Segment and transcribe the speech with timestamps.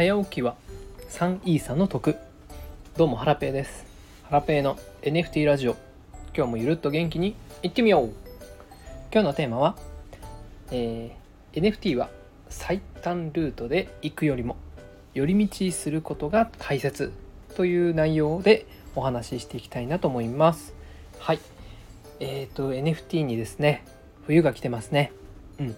[0.00, 0.56] 早起きは
[1.10, 2.16] 3イーサの得。
[2.96, 3.84] どうもハラペーです。
[4.22, 5.76] ハラペーの NFT ラジオ。
[6.34, 8.10] 今日もゆるっと元気にいってみよう。
[9.12, 9.76] 今日のテーマは、
[10.70, 12.08] えー NFT は
[12.48, 14.56] 最短ルートで行くよりも
[15.12, 17.12] 寄り道することが大切
[17.54, 18.64] という内容で
[18.94, 20.72] お話ししていきたいなと思います。
[21.18, 21.40] はい。
[22.20, 23.84] えっ、と NFT にですね
[24.26, 25.12] 冬が来てますね。
[25.58, 25.76] うん。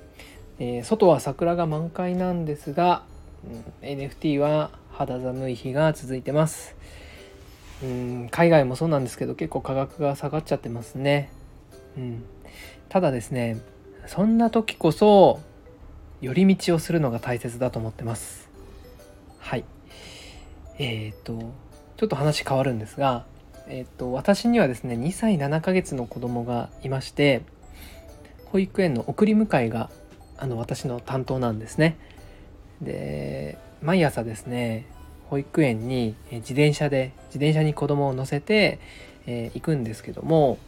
[0.61, 3.02] えー外は桜が満開なんですが、
[3.45, 3.88] うん。
[3.88, 6.74] NFT は肌寒い日が続いてます
[7.83, 8.28] うん。
[8.30, 9.05] 海外もそうなん。
[9.05, 11.30] ですけど結構価格が下がっちゃってますね
[11.97, 12.24] うん。
[12.88, 13.60] ただですね
[14.06, 14.38] そん。
[14.38, 15.41] な時こそ
[16.20, 18.48] 寄り道をするのが大切だと思ってます
[19.38, 19.64] はい
[20.78, 21.52] えっ、と
[21.97, 22.78] ちょっと話変わるん。
[22.78, 23.24] ですが
[23.69, 27.42] えっ、と私にはですね2歳7ヶ月の子供がいまして
[28.47, 29.91] 保育園の送り迎えが
[30.36, 31.58] あの私の担当なん。
[31.58, 31.97] ですね
[32.83, 34.86] で毎朝ですね
[35.30, 38.78] 保育園に自転車で自転車に子供を乗せて、
[39.27, 40.58] えー行くんですけども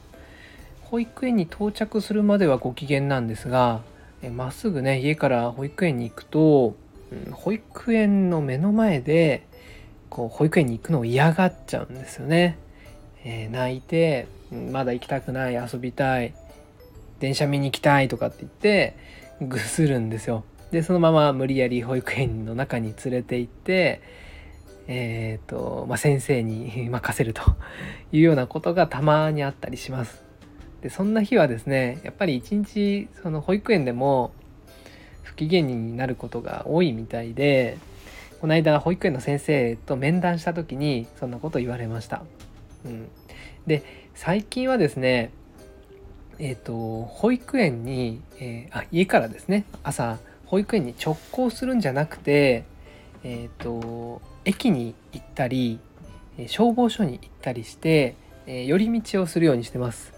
[0.82, 3.82] 保育園に到着するまではご機嫌なんですが
[4.34, 6.76] まっすぐね家から保育園に行くと、
[7.10, 9.46] うん保育園の目の前で
[10.08, 12.58] こう保育園に行くのを嫌がっちゃうんですよね。
[13.24, 16.34] えー泣いてうんまだ行きたくない遊びたい
[17.20, 18.96] 電車見に行きたいとかって言って
[19.40, 20.44] ぐするんですよ。
[20.74, 24.02] でそのまま無理やり保育園の中に連れて行って
[24.86, 27.42] えーとまあ、先生に 任せると
[28.12, 30.22] いうようなことがたまにあったりします。
[30.82, 34.32] でそんな日はですねやっぱり一日その保育園でも
[35.22, 37.78] 不機嫌になることが多いみたいで
[38.42, 42.24] この間保育園の先生と面談した時にそんなこと言われました。
[42.84, 43.08] うん、
[43.66, 43.82] で
[44.14, 45.30] 最近はですね
[46.40, 50.18] えっ、と保育園に、えーあ家からですね朝
[50.54, 52.62] 保育園に直行するんじゃなくて
[53.24, 55.80] えっ、と駅に行ったり
[56.46, 58.14] 消防署に行ったりして、
[58.46, 60.12] えー寄り道をするようにしてます。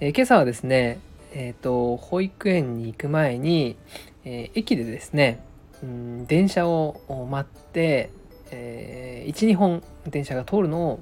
[0.00, 0.98] えー今朝はですね
[1.32, 3.76] えっ、と保育園に行く前に、
[4.24, 5.44] えー駅でですね
[5.80, 8.10] うん電車を待って、
[8.50, 11.00] え12本電車が通るのを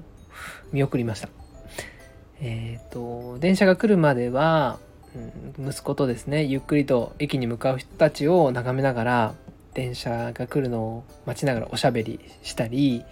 [0.71, 1.29] 見送りました。
[2.41, 4.77] えっ、と電車が来るまでは、
[5.59, 9.35] 息子とですねゆっくりと駅に向かう人たちを眺めながら
[9.73, 13.03] 電車が来るのを待ちながらおしゃべりしたり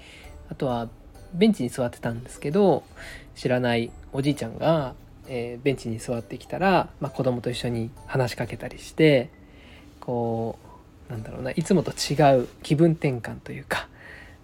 [0.49, 0.89] あとは
[1.33, 2.83] ベンチに座ってたんですけど
[3.35, 4.95] 知らないおじいちゃんが、
[5.27, 9.29] えーベンチに座ってきたら、まあ、子供と一緒に話しかけたりして
[9.99, 10.57] こ
[11.09, 13.87] うなんだろうないつもと違う気分転換というか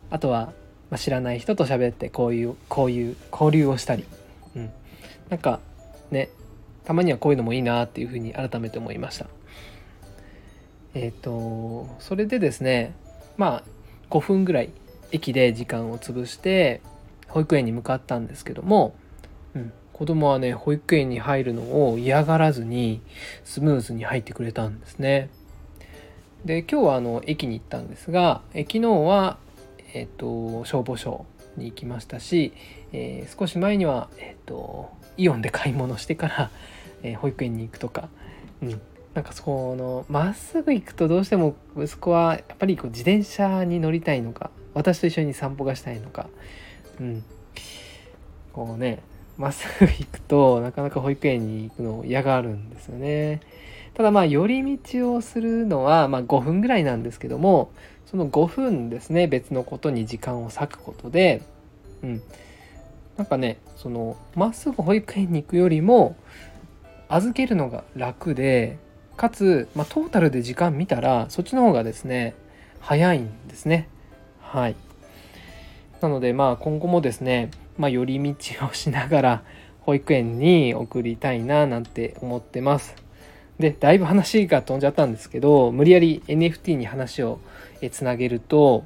[0.09, 0.53] あとは、
[0.89, 4.05] まあ、知らない人と喋ってこういうこういう交流をしたり、
[4.55, 4.69] うん、
[5.29, 5.59] なんか
[6.11, 6.29] ね
[6.83, 9.27] たまにはこういうのもいいなっていうふうに改めて思いました。
[10.93, 12.93] えっ、とそれでですね
[13.37, 13.63] まあ
[14.09, 14.69] 5分ぐらい
[15.11, 16.81] 駅で時間を潰して
[17.27, 18.93] 保育園に向かったんですけども、
[19.55, 23.01] うん、子供はね保育園に入るのを嫌がらずに
[23.45, 25.29] スムーズに入ってくれたんですね。
[26.45, 29.37] で今日はあの駅に行ったんですが昨日は、
[29.93, 31.25] えっと消防署
[31.55, 32.53] に行きましたし、
[32.91, 34.89] えー少し前には、えっと
[35.21, 36.51] イオンで買い物してから、
[37.03, 38.09] えー保育園に行くとか、
[38.61, 38.81] うん、
[39.13, 46.27] なんかそのまっすぐ行くとどうしても息子はやっぱりこう自転車に乗りたいのか私と一緒に散歩がしたいのか、
[46.99, 47.23] うん、
[48.53, 49.01] こうね
[49.37, 53.41] まっすぐ行くとなかなか保育園に行くのを嫌がるんですよね。
[53.93, 57.71] ただまあ寄り道をするのはまあ5分ぐらいなんですけども
[58.05, 61.41] その5分ですね別のことに時間を割くことで、
[62.03, 62.21] うん、
[63.21, 66.15] なんかねそのまっすぐ保育園に行くよりも
[67.07, 68.79] 預けるのが楽で
[69.15, 72.33] かつ、まあ、トータルで時間見たらそっちの方がですね
[72.79, 73.87] 早いんですね。
[74.39, 74.75] はい。
[76.01, 79.43] なのでまあ今後もですね、まあ、寄り道をしながら
[79.81, 82.95] 保育園に送りたいななんて思ってます。
[83.59, 87.39] でだいぶ話が飛んじゃったんですけど無理やり NFT に話を
[87.91, 88.83] つなげると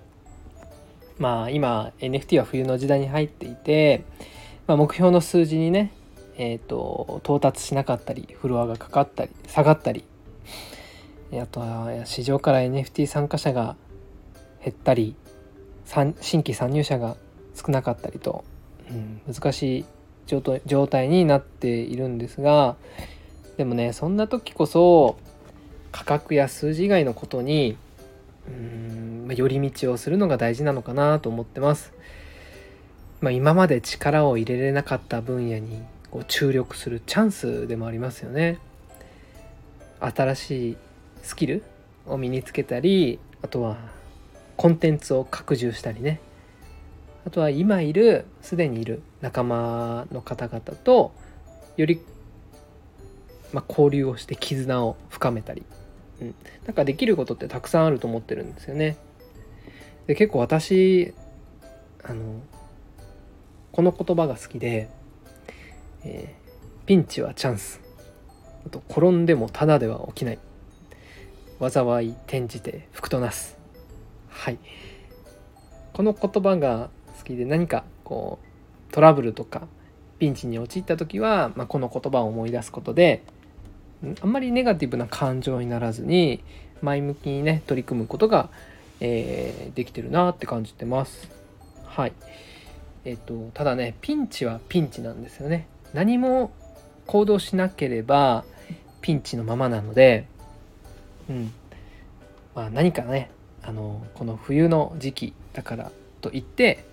[1.17, 4.03] まあ今 NFT は冬の時代に入っていて、
[4.67, 5.91] まあ、目標の数字にね
[6.37, 10.03] えー、と到達しなかったりフロアがかかったり下がったり
[11.33, 13.75] あとは市場から NFT 参加者が
[14.63, 15.15] 減ったり
[15.85, 17.15] 新規参入者が
[17.53, 18.43] 少なかったりと、
[18.89, 19.85] うん、難しい
[20.27, 22.75] 状態状態になっているんですが
[23.57, 25.17] でもねそんな時こそ
[25.91, 27.77] 価格や数字以外のことに
[28.47, 31.93] うんま寄り道をするのが大事なのかなと思ってます。
[33.21, 35.81] まあ、今まで力を入れれなかった分野に
[36.11, 38.59] こう注力するチャンスでもありますよね。
[39.99, 40.77] 新しい
[41.23, 41.63] スキル
[42.05, 43.77] を身につけたりあとは
[44.57, 46.19] コンテンツを拡充したりね
[47.25, 51.11] あとは今いるすでにいる仲間の方々と
[51.75, 51.99] より、
[53.51, 55.63] まあ、交流をして絆を深めたり、
[56.21, 56.35] うん、
[56.65, 58.97] なんかできることってたくさんあると思ってるんですよね。
[60.07, 61.13] で結構私
[62.03, 62.41] あの
[63.71, 64.89] この言葉が好きで、
[66.03, 67.81] えー、ピンチはチャンス。
[68.65, 70.39] あと転んでもただでは起きない。
[71.59, 73.57] 災い転じて福となす。
[74.29, 74.59] はい。
[75.93, 78.39] この言葉が好きで何かこ
[78.89, 79.67] うトラブルとか
[80.19, 83.23] ピンチに陥った時は、まあ、この言葉を思い出すことで
[84.21, 86.43] あんまりネガティブな感情にならずに
[86.81, 88.49] 前向きにね取り組むことが、
[88.99, 91.29] えー、できてるなって感じてます。
[91.85, 92.13] はい。
[93.05, 95.67] えっ、とただねピンチはピンチなんですよね。
[95.93, 96.51] 何も
[97.07, 98.43] 行動しなければ
[99.01, 100.25] ピンチのままなので、
[101.29, 101.53] うん
[102.55, 103.29] まあ、何かね
[103.61, 105.91] あのこの冬の時期だから
[106.21, 106.83] といって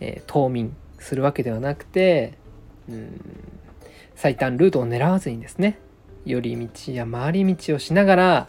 [0.00, 2.34] えー、冬眠するわけではなくて
[2.88, 3.20] うん
[4.14, 5.78] 最短ルートを狙わずにですね
[6.26, 8.48] 寄り道や回り道をしながら、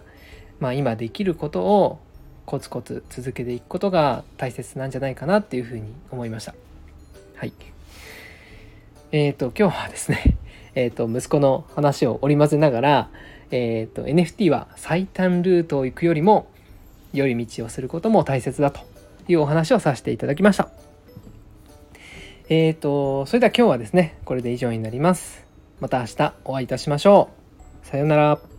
[0.59, 1.99] まあ、今できることを
[2.45, 6.55] コツコツ続けていくことが大切なんじゃないかなっていうふうに思いました。
[7.35, 7.53] はい。
[9.11, 10.37] えっ、ー、と今日はですね、
[10.73, 13.09] えっ、ー、と息子の話を織り交ぜながら、
[13.51, 16.47] えっ、ー、と NFT は最短ルートを行くよりも
[17.13, 18.79] 寄り道をすることも大切だと
[19.27, 20.69] いうお話をさせていただきました。
[22.49, 25.45] えっ、ー、と、それでは今日はですね、これで以上になります。
[25.79, 27.36] また明日お会いいたしましょう。
[27.87, 28.56] さようなら。